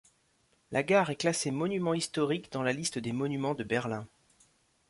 La 0.71 0.81
gare 0.81 1.11
est 1.11 1.15
classée 1.15 1.51
monument 1.51 1.93
historique 1.93 2.51
dans 2.51 2.63
la 2.63 2.73
liste 2.73 2.97
des 2.97 3.11
monuments 3.13 3.53
de 3.53 3.63
Berlin. 3.63 4.07